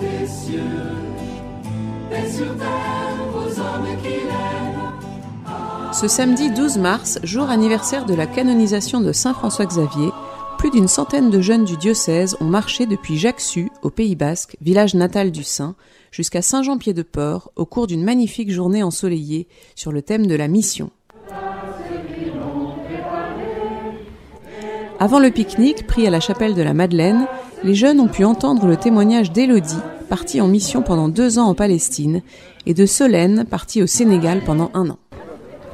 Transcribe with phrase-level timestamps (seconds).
[0.00, 0.60] des cieux,
[2.30, 5.92] sur aux hommes qui l'aiment.
[5.92, 10.10] Ce samedi 12 mars, jour anniversaire de la canonisation de Saint François Xavier,
[10.58, 14.94] plus d'une centaine de jeunes du diocèse ont marché depuis Jacques-Su, au Pays Basque, village
[14.94, 15.74] natal du Saint,
[16.10, 20.90] jusqu'à Saint-Jean-Pied-de-Port, au cours d'une magnifique journée ensoleillée sur le thème de la mission.
[24.98, 27.26] Avant le pique-nique, pris à la chapelle de la Madeleine,
[27.66, 31.54] les jeunes ont pu entendre le témoignage d'Élodie, partie en mission pendant deux ans en
[31.54, 32.22] Palestine,
[32.64, 34.98] et de Solène, partie au Sénégal pendant un an.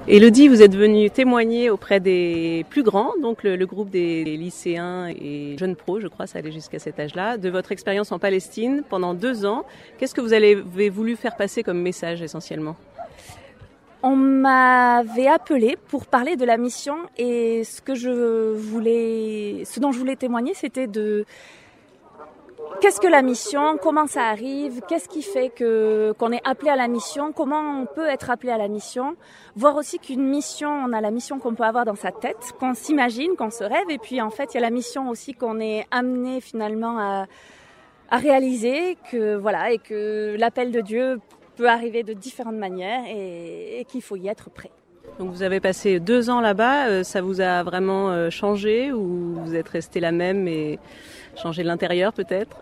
[0.09, 5.09] Élodie, vous êtes venue témoigner auprès des plus grands, donc le, le, groupe des lycéens
[5.09, 8.83] et jeunes pros, je crois, ça allait jusqu'à cet âge-là, de votre expérience en Palestine
[8.89, 9.67] pendant deux ans.
[9.99, 10.55] Qu'est-ce que vous avez
[10.89, 12.75] voulu faire passer comme message essentiellement?
[14.03, 19.93] On m'avait appelé pour parler de la mission et ce que je voulais, ce dont
[19.93, 21.27] je voulais témoigner, c'était de
[22.81, 26.77] qu'est-ce que la mission, comment ça arrive, qu'est-ce qui fait que qu'on est appelé à
[26.77, 29.17] la mission, comment on peut être appelé à la mission,
[29.57, 32.75] voir aussi qu'une mission, on a la mission qu'on peut avoir dans sa tête, qu'on
[32.75, 35.61] s'imagine, qu'on se rêve, et puis en fait il y a la mission aussi qu'on
[35.61, 37.27] est amené finalement à,
[38.11, 41.21] à réaliser, que voilà, et que l'appel de Dieu
[41.57, 44.71] peut arriver de différentes manières et, et qu'il faut y être prêt.
[45.19, 49.69] Donc vous avez passé deux ans là-bas, ça vous a vraiment changé ou vous êtes
[49.69, 50.79] resté la même et
[51.37, 52.57] changé l'intérieur peut-être?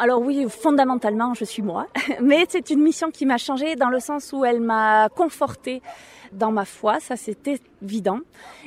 [0.00, 1.88] Alors oui, fondamentalement, je suis moi,
[2.22, 5.82] mais c'est une mission qui m'a changé dans le sens où elle m'a confortée
[6.32, 8.20] dans ma foi, ça c'était évident,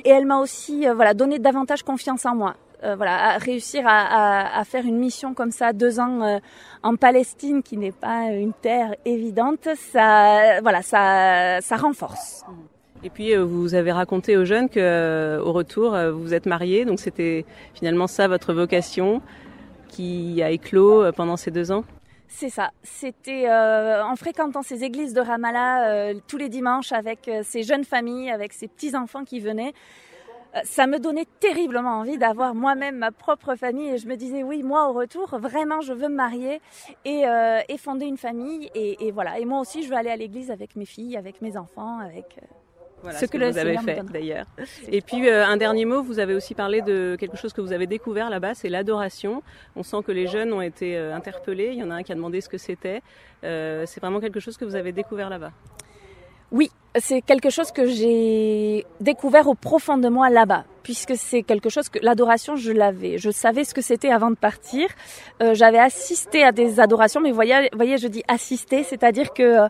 [0.04, 2.54] et elle m'a aussi euh, voilà donné davantage confiance en moi.
[2.84, 6.38] Euh, voilà, à réussir à, à, à, faire une mission comme ça, deux ans euh,
[6.82, 12.44] en Palestine, qui n'est pas une terre évidente, ça, voilà, ça, ça renforce.
[13.04, 17.00] Et puis vous avez raconté aux jeunes que, au retour, vous vous êtes mariés, donc
[17.00, 19.20] c'était finalement ça votre vocation
[19.88, 21.84] qui a éclos pendant ces deux ans?
[22.34, 22.70] C'est ça.
[22.82, 27.62] C'était euh, en fréquentant ces églises de Ramallah euh, tous les dimanches avec euh, ces
[27.62, 29.74] jeunes familles, avec ces petits enfants qui venaient.
[30.64, 34.62] Ça me donnait terriblement envie d'avoir moi-même ma propre famille et je me disais oui
[34.62, 36.60] moi au retour vraiment je veux me marier
[37.06, 37.22] et,
[37.70, 40.50] et fonder une famille et, et, voilà et moi aussi je veux aller à l'église
[40.50, 42.38] avec mes filles avec mes enfants avec
[43.02, 44.46] voilà, ce, ce que, que vous avez fait d'ailleurs.
[44.88, 47.72] Et puis euh, un dernier mot, vous avez aussi parlé de quelque chose que vous
[47.72, 49.42] avez découvert là-bas, c'est l'adoration.
[49.76, 51.70] On sent que les jeunes ont été euh, interpellés.
[51.72, 53.02] Il y en a un qui a demandé ce que c'était.
[53.44, 55.52] Euh, c'est vraiment quelque chose que vous avez découvert là-bas.
[56.52, 61.70] Oui, c'est quelque chose que j'ai découvert au profond de moi là-bas, puisque c'est quelque
[61.70, 64.86] chose que l'adoration, je l'avais, je savais ce que c'était avant de partir.
[65.42, 69.66] Euh, J'avais assisté à des adorations, mais voyez, voyez je dis assister, c'est-à-dire que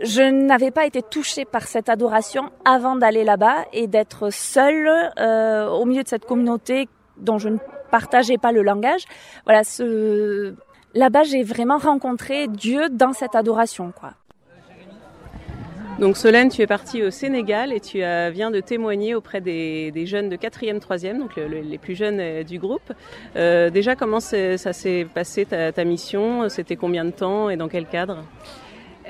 [0.00, 4.88] je n'avais pas été touchée par cette adoration avant d'aller là-bas et d'être seule
[5.18, 6.88] euh, au milieu de cette communauté
[7.18, 7.58] dont je ne
[7.90, 9.04] partageais pas le langage.
[9.44, 10.54] Voilà, ce...
[10.94, 14.12] là-bas, j'ai vraiment rencontré Dieu dans cette adoration, quoi.
[15.98, 20.30] Donc Solène, tu es partie au Sénégal et tu viens de témoigner auprès des, jeunes
[20.30, 22.92] de 4e, 3e, donc le, le, les plus jeunes du groupe.
[23.36, 26.48] Euh, déjà, comment ça s'est passé ta mission?
[26.48, 28.24] C'était combien de temps et dans quel cadre?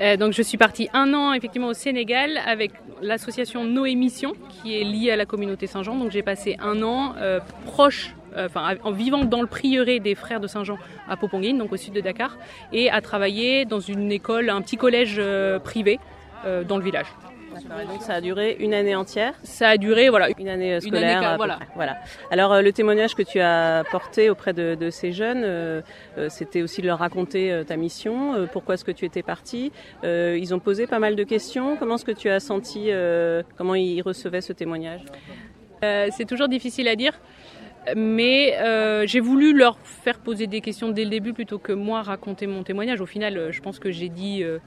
[0.03, 2.71] Euh, je suis partie un an effectivement au Sénégal avec
[3.01, 5.95] l'association No Émissions qui est liée à la communauté Saint-Jean.
[5.95, 8.49] Donc j'ai passé un an euh, proche, euh,
[8.83, 10.77] en vivant dans le prieuré des frères de Saint-Jean
[11.07, 12.37] à Poponguine, donc au sud de Dakar,
[12.73, 15.21] et à travailler dans une école, un petit collège
[15.63, 15.99] privé
[16.67, 17.07] dans le village.
[17.53, 19.33] Donc ça a duré une année entière.
[19.43, 21.19] Ça a duré voilà une année scolaire.
[21.19, 21.59] Une année, voilà.
[21.75, 21.97] voilà.
[22.31, 25.81] Alors le témoignage que tu as porté auprès de, de ces jeunes, euh,
[26.29, 29.71] c'était aussi de leur raconter euh, ta mission, euh, pourquoi est-ce que tu étais parti.
[30.03, 31.77] ils ont posé pas mal de questions.
[31.77, 32.89] Comment est-ce que tu as senti,
[33.57, 35.01] comment ils recevaient ce témoignage?
[35.81, 37.19] C'est toujours difficile à dire.
[37.95, 42.01] Mais euh, j'ai voulu leur faire poser des questions dès le début plutôt que moi
[42.01, 43.01] raconter mon témoignage.
[43.01, 44.59] Au final, je pense que j'ai dit euh,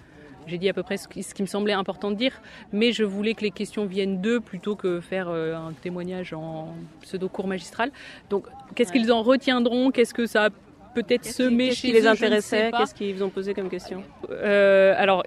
[0.46, 2.40] j'ai dit à peu près ce qui, ce qui, me semblait important de dire,
[2.72, 6.74] mais je voulais que les questions viennent d'eux plutôt que faire euh, un témoignage en
[7.02, 7.90] pseudo cours magistral.
[8.30, 9.00] Donc, qu'est-ce ouais.
[9.00, 9.90] qu'ils en retiendront?
[9.90, 10.50] Qu'est-ce que ça a
[10.94, 12.70] peut-être semé chez les intéressait?
[12.76, 14.02] Qu'est-ce qu'ils vous ont posé comme question?
[14.30, 15.24] Euh, Alors,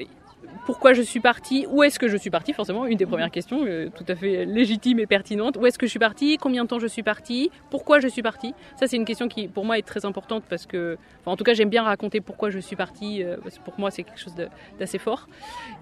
[0.69, 3.65] pourquoi je suis partie, où est-ce que je suis partie, forcément, une des premières questions,
[3.65, 5.57] euh, tout à fait légitime et pertinente.
[5.57, 8.21] Où est-ce que je suis partie, combien de temps je suis partie, pourquoi je suis
[8.21, 8.53] partie?
[8.79, 11.43] Ça, c'est une question qui, pour moi, est très importante parce que, enfin, en tout
[11.43, 14.19] cas, j'aime bien raconter pourquoi je suis partie, euh, parce que pour moi, c'est quelque
[14.19, 14.35] chose
[14.79, 15.27] d'assez fort.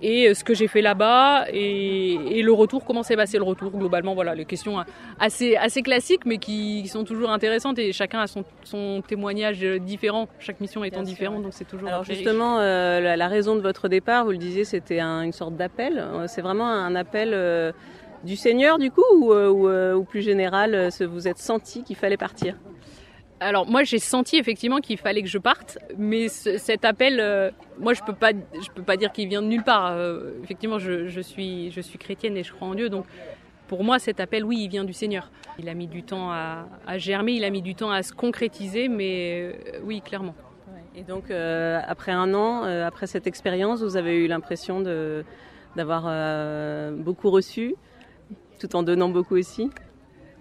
[0.02, 3.44] Et euh, ce que j'ai fait là-bas et, et, le retour, comment s'est passé le
[3.44, 4.78] retour, globalement, voilà, les questions
[5.20, 9.60] assez, assez classiques, mais qui, qui sont toujours intéressantes et chacun a son, son témoignage
[9.60, 11.90] différent, chaque mission étant différente, donc c'est toujours.
[11.90, 16.04] Alors, justement, la, raison de votre départ, vous le disiez, c'était un, une sorte d'appel.
[16.28, 17.72] C'est vraiment un appel euh,
[18.24, 22.56] du Seigneur, du coup, ou, ou plus général, vous êtes senti qu'il fallait partir?
[23.40, 27.94] Alors moi j'ai senti effectivement qu'il fallait que je parte, mais cet appel, euh, moi
[27.94, 29.92] je peux peux pas dire qu'il vient de nulle part.
[29.92, 33.06] Euh, effectivement, je, suis, je suis chrétienne et je crois en Dieu, donc
[33.68, 35.30] pour moi cet appel, oui, il vient du Seigneur.
[35.60, 36.66] Il a mis du temps à,
[36.98, 40.34] germer, il a mis du temps à se concrétiser, mais euh, oui, clairement.
[40.98, 44.82] Et donc après un an, après cette expérience, vous avez eu l'impression
[45.76, 46.04] d'avoir
[46.94, 47.76] beaucoup reçu,
[48.60, 49.70] tout en donnant beaucoup aussi?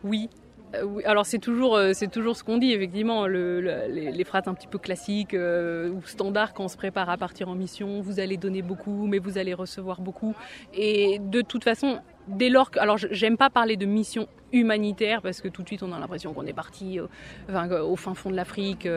[0.02, 0.28] Oui,
[0.74, 5.34] euh, alors c'est toujours, euh, ce qu'on dit, effectivement, les, phrases un petit peu classiques
[5.34, 9.06] euh, ou standards quand on se prépare à partir en mission, vous allez donner beaucoup,
[9.06, 10.34] mais vous allez recevoir beaucoup.
[10.74, 12.78] Et de toute façon, dès lors que...
[12.78, 16.32] Alors j'aime pas parler de mission humanitaire parce que tout de suite on a l'impression
[16.32, 18.88] qu'on est parti au fin fond de l'Afrique,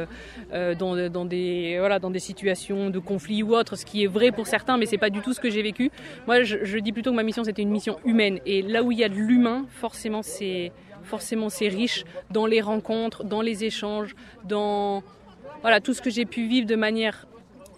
[0.52, 4.48] dans, des, voilà, dans des situations de conflit ou autre, ce qui est vrai pour
[4.48, 5.92] certains, mais c'est pas du tout ce que j'ai vécu.
[6.28, 8.40] Moi je, je dis plutôt que ma mission c'était une mission humaine.
[8.46, 10.72] Et là où il y a de l'humain, forcément c'est
[11.04, 15.02] forcément c'est riche dans les rencontres, dans les échanges, dans
[15.62, 17.26] voilà, tout ce que j'ai pu vivre de manière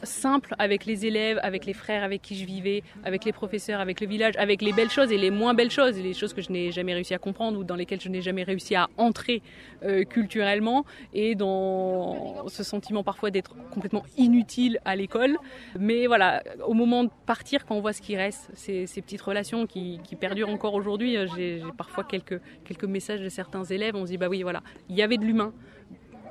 [0.04, 4.02] simple avec les élèves, avec les frères avec qui je vivais, avec les professeurs, avec
[4.02, 6.52] le village, avec les belles choses et les moins belles choses, les choses que je
[6.52, 9.42] n'ai jamais réussi à comprendre ou dans lesquelles je n'ai jamais réussi à entrer
[9.84, 15.38] euh, culturellement et dans ce sentiment parfois d'être complètement inutile à l'école.
[15.80, 19.22] Mais voilà, au moment de partir, quand on voit ce qui reste, ces, ces petites
[19.22, 23.96] relations qui, qui perdurent encore aujourd'hui, euh, j'ai parfois quelques, quelques messages de certains élèves,
[23.96, 25.54] on se dit bah oui voilà, il y avait de l'humain,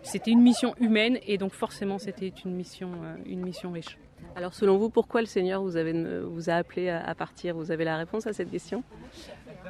[0.02, 3.98] c'était une mission humaine et donc forcément c'était une mission, euh, une mission riche.
[4.36, 5.92] Alors selon vous, pourquoi le Seigneur vous, avez,
[6.22, 7.54] vous a appelé à partir?
[7.56, 8.82] Vous avez la réponse à cette question?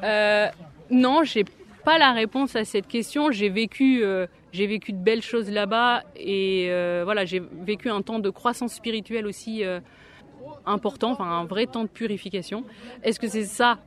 [0.03, 0.49] Euh,
[0.91, 1.44] Non, j'ai
[1.85, 3.31] pas la réponse à cette question.
[3.31, 8.03] J'ai vécu, euh, j'ai vécu de belles choses là-bas et euh, voilà, j'ai vécu un
[8.03, 9.62] temps de croissance spirituelle aussi
[10.67, 12.65] important, enfin un vrai temps de purification.
[13.03, 13.79] Est-ce que c'est ça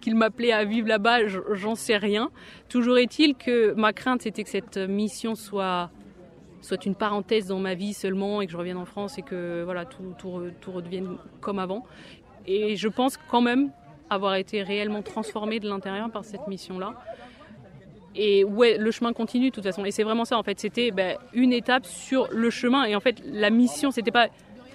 [0.00, 2.30] qu'il m'appelait à vivre là-bas, j'en sais rien.
[2.68, 5.90] Toujours est-il que ma crainte, c'était que cette mission soit
[6.62, 9.62] soit une parenthèse dans ma vie seulement et que je revienne en France et que
[9.62, 11.84] voilà tout, tout, tout redevienne comme avant.
[12.46, 13.70] Et je pense quand même
[14.10, 16.94] avoir été réellement transformée de l'intérieur par cette mission-là.
[18.14, 19.84] Et ouais, le chemin continue de toute façon.
[19.84, 20.58] Et c'est vraiment ça en fait.
[20.58, 22.84] C'était ben, une étape sur le chemin.
[22.84, 24.28] Et en fait, la mission, c'était pas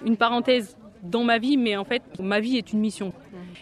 [0.06, 3.14] une parenthèse dans ma vie, mais en fait, ma vie est une mission.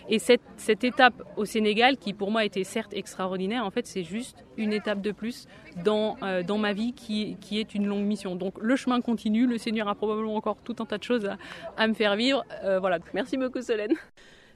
[0.09, 4.03] Et cette, cette étape au Sénégal, qui pour moi était certes extraordinaire, en fait, c'est
[4.03, 5.47] juste une étape de plus
[5.83, 8.35] dans, euh, dans ma vie qui, qui est une longue mission.
[8.35, 11.29] Donc le chemin continue, le Seigneur a probablement encore tout un tas de choses
[11.77, 12.43] à, me faire vivre.
[12.63, 13.93] Euh, voilà, merci beaucoup Solène.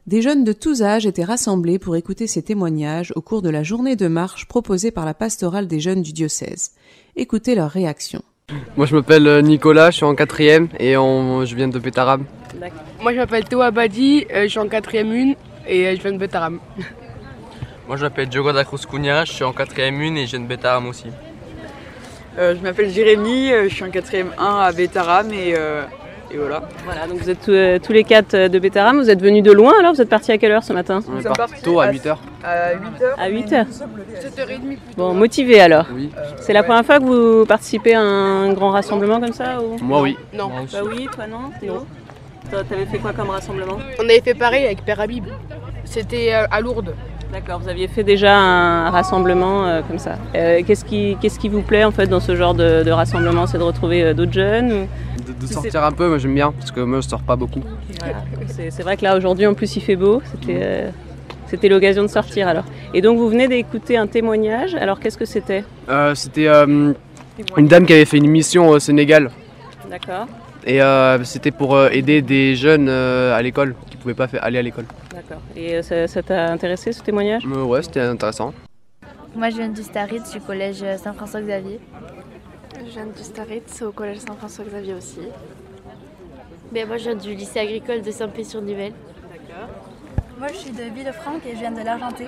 [0.05, 3.63] Des jeunes de tous âges étaient rassemblés pour écouter ces témoignages au cours de la
[3.63, 6.71] journée de marche proposée par la pastorale des jeunes du diocèse.
[7.15, 8.23] Écoutez leurs réactions.
[8.75, 12.23] Moi je m'appelle euh, Nicolas, je suis en quatrième et je viens de Pétarab.
[13.01, 15.35] Moi je m'appelle Théo Abadi, euh, je suis en quatrième une
[15.67, 16.57] et euh, je viens de Pétarab.
[17.87, 20.39] Moi je m'appelle Diogo da Cruz Cunha, je suis en quatrième une et je viens
[20.39, 21.07] de Bétaram aussi.
[22.37, 25.53] je m'appelle Jérémy, je suis en quatrième 1 à Bétaram et
[26.33, 26.63] et voilà.
[26.83, 28.97] Voilà, donc vous êtes euh, tous, les quatre euh, de Bétaram.
[28.97, 31.19] Vous êtes venus de loin alors Vous êtes partis à quelle heure ce matin On
[31.19, 32.17] est partis tôt à 8h.
[32.43, 32.79] À 8h
[33.17, 36.09] À 8h 7h30 Bon, motivé alors Oui.
[36.39, 40.17] C'est la première fois que vous participez à un grand rassemblement comme ça Moi oui.
[40.33, 40.49] Non.
[40.71, 41.85] Bah oui, toi non Non.
[42.69, 45.25] T'avais fait quoi comme rassemblement On avait fait pareil avec Père Habib.
[45.85, 46.93] C'était euh, à Lourdes.
[47.31, 50.19] D'accord, vous aviez fait déjà un rassemblement comme ça.
[50.33, 53.47] qu'est-ce, qui, qu'est-ce qui vous plaît en fait dans ce genre de, rassemblement?
[53.47, 54.87] C'est de retrouver d'autres jeunes
[55.23, 57.61] de, sortir un peu, moi j'aime bien, parce que moi je sors pas beaucoup.
[58.47, 60.89] C'est vrai que là aujourd'hui en plus il fait beau, euh,
[61.47, 62.65] c'était l'occasion de sortir alors.
[62.93, 65.63] Et donc vous venez d'écouter un témoignage, alors qu'est-ce que c'était?
[65.89, 66.93] Euh, C'était euh,
[67.57, 69.31] une dame qui avait fait une mission au Sénégal.
[69.89, 70.27] D'accord.
[70.65, 70.79] Et
[71.23, 74.85] c'était pour aider des jeunes à l'école qui ne pouvaient pas aller à l'école.
[75.11, 75.41] D'accord.
[75.55, 77.45] Et ça t'a intéressé ce témoignage?
[77.45, 78.53] Ouais, c'était intéressant.
[79.35, 81.79] Moi je viens du Starit, du collège Saint-François-Xavier.
[82.85, 85.21] Je viens du Starit, au collège Saint-François-Xavier aussi.
[86.71, 88.93] Ben, moi, je viens du lycée agricole de Saint-Pé-sur-Nivelle.
[89.31, 89.69] D'accord.
[90.39, 92.25] Moi, je suis de Villefranche et je viens de l'Argenté.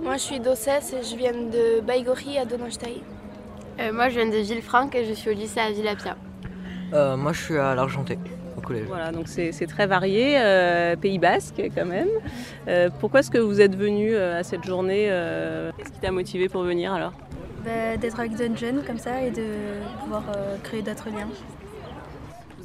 [0.00, 3.02] Moi, je suis d'Ossès et je viens de Baïgori à Donaustaï.
[3.80, 6.16] Euh, moi, je viens de Villefranche et je suis au lycée à Villapia.
[6.92, 8.18] Euh, moi, je suis à l'Argenté.
[8.56, 8.86] Au collège.
[8.88, 12.08] Voilà, donc c'est très varié, euh, Pays Basque quand même.
[12.98, 15.06] pourquoi est-ce que vous êtes venu à cette journée
[15.76, 17.12] Qu'est-ce qui t'a motivé pour venir alors?
[17.64, 19.44] Bah, D'être avec d'autres jeunes comme ça et de
[20.02, 20.24] pouvoir
[20.64, 21.28] créer d'autres liens.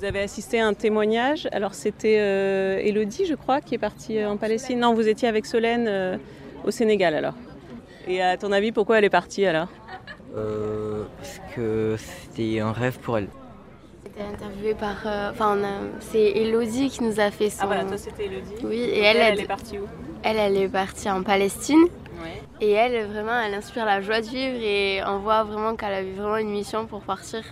[0.03, 1.47] Vous avez assisté à un témoignage.
[1.53, 4.81] Alors c'était euh, Elodie, je crois, qui est partie euh, en Palestine.
[4.81, 6.17] Non, vous étiez avec Solène euh,
[6.65, 7.35] au Sénégal alors.
[8.05, 9.69] Et à ton avis, pourquoi elle est partie alors?
[10.35, 13.29] Parce que c'était un rêve pour elle.
[14.79, 15.31] Par.
[15.31, 15.57] Enfin,
[15.99, 17.63] c'est Elodie qui nous a fait son.
[17.63, 18.55] Ah voilà, toi c'était Elodie.
[18.63, 19.87] Oui, et, elle, elle, est partie où
[20.23, 21.87] Elle, elle est partie en Palestine.
[22.61, 26.01] Et elle, vraiment, elle inspire la joie de vivre et on voit vraiment qu'elle a
[26.01, 27.43] eu vraiment une mission pour partir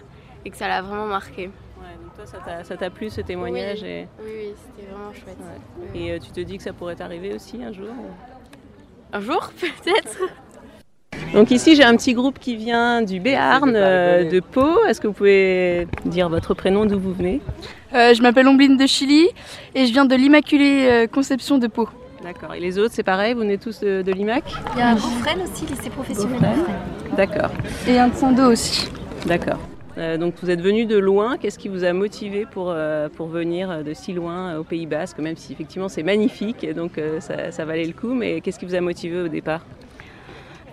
[0.46, 1.48] et que ça l'a vraiment marqué.
[1.48, 4.08] Ouais, donc toi, ça t'a plu ce témoignage Oui, et...
[4.24, 5.38] oui, oui, c'était vraiment chouette.
[5.40, 6.00] Ouais.
[6.00, 7.90] Et euh, tu te dis que ça pourrait t'arriver aussi un jour
[9.12, 10.20] Un jour, peut-être
[11.34, 14.86] donc ici j'ai un petit groupe qui vient du Béarn, euh, de Pau.
[14.88, 17.42] Est-ce que vous pouvez dire votre prénom, d'où vous venez?
[17.94, 19.28] Euh, Je m'appelle Ombline de Chili
[19.76, 21.90] et je viens de l'Immaculée euh, Conception de Pau.
[22.24, 22.54] D'accord.
[22.54, 24.44] Et les autres, c'est pareil, vous venez tous de, de l'IMAC?
[24.76, 26.40] Il y a un Beaufresne aussi, lycée professionnel.
[27.18, 27.50] D'accord.
[27.88, 28.90] Et un de Sando aussi.
[29.26, 29.58] D'accord.
[29.98, 33.28] Euh, donc vous êtes venu de loin, qu'est-ce qui vous a motivé pour, euh, pour
[33.28, 37.52] venir de si loin au Pays Basque, même si effectivement c'est magnifique, donc euh, ça,
[37.52, 39.66] ça, valait le coup, mais qu'est-ce qui vous a motivé au départ?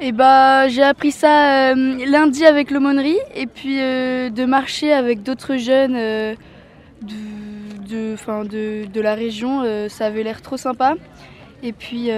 [0.00, 5.22] Et bah, j'ai appris ça euh, lundi avec l'aumônerie et puis euh, de marcher avec
[5.22, 6.34] d'autres jeunes euh,
[7.02, 7.14] de,
[7.88, 10.94] de, de, de, la région, ça avait l'air trop sympa.
[11.62, 12.10] Et puis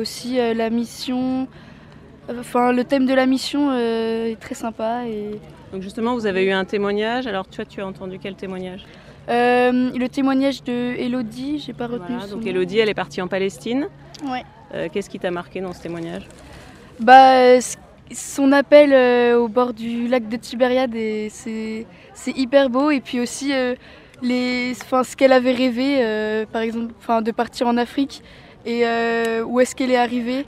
[0.00, 1.46] aussi la mission,
[2.30, 5.06] enfin le thème de la mission est très sympa.
[5.06, 5.38] Et...
[5.72, 7.26] Donc justement, vous avez eu un témoignage.
[7.26, 8.84] Alors toi, tu as entendu quel témoignage?
[9.28, 12.16] Le témoignage de Elodie, j'ai pas retenu.
[12.16, 13.88] Voilà, donc Elodie, elle est partie en Palestine.
[14.24, 14.88] Ouais.
[14.90, 16.26] Qu'est-ce qui t'a marqué dans ce témoignage?
[17.00, 17.58] Bah,
[18.12, 20.94] son appel euh, au bord du lac de Tibériade,
[21.30, 21.86] c'est
[22.26, 22.90] hyper beau.
[22.90, 23.74] Et puis aussi, euh,
[24.22, 28.22] les, ce qu'elle avait rêvé, euh, par exemple, de partir en Afrique
[28.66, 28.84] et
[29.42, 30.44] où est-ce qu'elle est arrivée,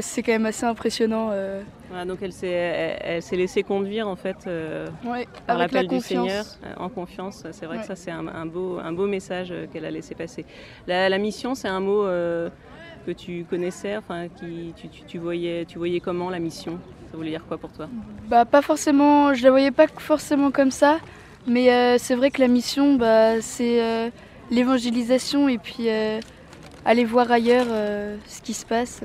[0.00, 1.30] c'est quand même assez impressionnant.
[1.88, 4.36] Voilà, donc elle s'est elle, elle laissée conduire en fait
[5.06, 6.44] ouais, par l'appel la du Seigneur
[6.76, 7.44] en confiance.
[7.52, 7.82] C'est vrai Ouais.
[7.82, 10.44] que ça c'est un, un beau, un beau message qu'elle a laissé passer.
[10.86, 12.04] La, la mission, c'est un mot
[13.04, 14.72] que tu connaissais, enfin, qui,
[15.06, 16.78] tu, voyais, tu voyais comment la mission?
[17.10, 17.88] Ça voulait dire quoi pour toi?
[18.28, 20.98] Bah, Pas forcément, je la voyais pas forcément comme ça,
[21.46, 24.10] mais euh, c'est vrai que la mission, bah, c'est euh,
[24.50, 26.20] l'évangélisation et puis euh,
[26.84, 27.66] aller voir ailleurs
[28.26, 29.00] ce qui se passe.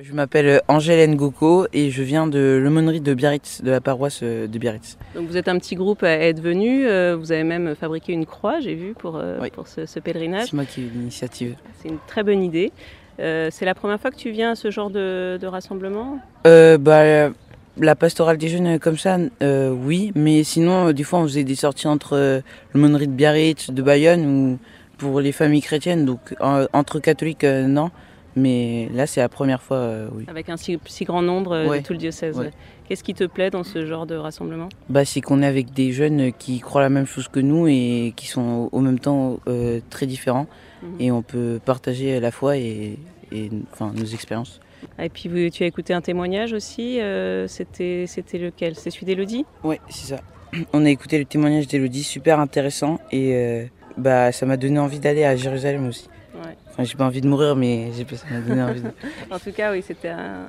[0.00, 4.58] Je m'appelle Angèle Ngoko et je viens de l'aumônerie de Biarritz, de la paroisse de
[4.58, 4.96] Biarritz.
[5.14, 6.84] Donc vous êtes un petit groupe à être venu,
[7.14, 9.50] vous avez même fabriqué une croix, j'ai vu, pour, oui.
[9.50, 10.46] pour ce, ce pèlerinage.
[10.46, 11.56] C'est moi qui ai eu l'initiative.
[11.82, 12.72] C'est une très bonne idée.
[13.20, 16.18] Euh, c'est la première fois que tu viens à ce genre de, de rassemblement?
[16.46, 17.30] Euh, bah,
[17.76, 21.54] La pastorale des jeunes comme ça, euh, oui, mais sinon, des fois on faisait des
[21.54, 22.40] sorties entre
[22.72, 24.58] l'aumônerie de Biarritz, de Bayonne, ou
[24.96, 27.90] pour les familles chrétiennes, donc entre catholiques, non.
[28.34, 30.24] Mais là, c'est la première fois, euh, oui.
[30.28, 31.80] Avec un si, si grand nombre ouais.
[31.80, 32.38] de tout le diocèse.
[32.38, 32.50] Ouais.
[32.88, 34.68] Qu'est-ce qui te plaît dans ce genre de rassemblement?
[34.88, 38.12] Bah, C'est qu'on est avec des jeunes qui croient la même chose que nous et
[38.16, 40.46] qui sont au même temps euh, très différents.
[40.82, 41.00] Mhm.
[41.00, 42.98] Et on peut partager la foi et,
[43.30, 44.60] et enfin, nos expériences.
[44.98, 48.74] Et puis tu as écouté un témoignage aussi, euh, c'était lequel?
[48.74, 50.20] C'est celui d'Elodie Oui, c'est ça.
[50.72, 52.98] On a écouté le témoignage d'Elodie, super intéressant.
[53.10, 53.64] Et euh,
[53.96, 56.08] bah, ça m'a donné envie d'aller à Jérusalem aussi.
[56.72, 58.80] Enfin, j'ai pas envie de mourir, mais ça m'a donné envie.
[58.80, 58.88] De...
[59.30, 60.46] en tout cas, oui, c'était un,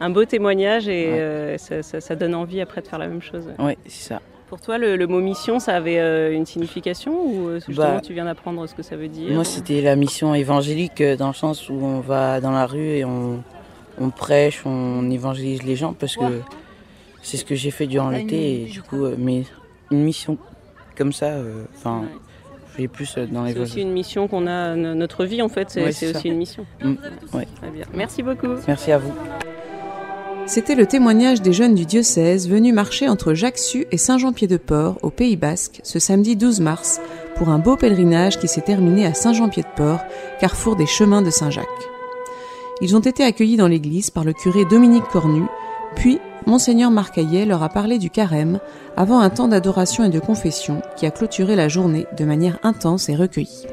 [0.00, 1.18] un, beau témoignage et ouais.
[1.18, 3.44] euh, ça, ça, ça, donne envie après de faire la même chose.
[3.58, 4.20] Oui, c'est ça.
[4.48, 8.12] Pour toi, le, le, mot mission, ça avait euh, une signification ou justement bah, tu
[8.12, 11.34] viens d'apprendre ce que ça veut dire Moi, c'était la mission évangélique euh, dans le
[11.34, 13.42] sens où on va dans la rue et on,
[13.98, 16.40] on prêche, on évangélise les gens parce que
[17.22, 19.44] c'est ce que j'ai fait durant l'été et du coup, euh, mais
[19.90, 20.36] une mission
[20.96, 21.32] comme ça,
[21.76, 22.04] enfin.
[22.92, 25.82] Plus euh, dans les C'est aussi une mission qu'on a, notre vie en fait, c'est
[25.82, 26.66] ouais, aussi une mission.
[26.82, 26.94] Mmh.
[27.32, 27.46] Ouais.
[27.60, 27.84] Très bien.
[27.94, 28.48] Merci beaucoup.
[28.66, 29.12] Merci à vous.
[30.46, 35.36] C'était le témoignage des jeunes du diocèse venus marcher entre Jacques-Su et Saint-Jean-Pied-de-Port au Pays
[35.36, 37.00] Basque ce samedi 12 mars
[37.36, 40.00] pour un beau pèlerinage qui s'est terminé à Saint-Jean-Pied-de-Port,
[40.40, 41.66] carrefour des chemins de Saint-Jacques.
[42.82, 45.44] Ils ont été accueillis dans l'église par le curé Dominique Cornu,
[45.96, 48.58] puis Monseigneur Marcaillet leur a parlé du carême
[48.96, 53.08] avant un temps d'adoration et de confession qui a clôturé la journée de manière intense
[53.08, 53.66] et recueillie.